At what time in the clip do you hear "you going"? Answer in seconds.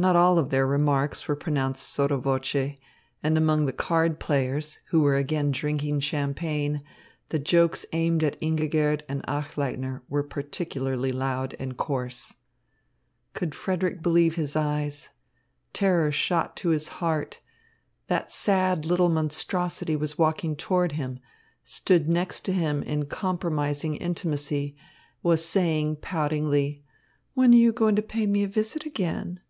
27.56-27.96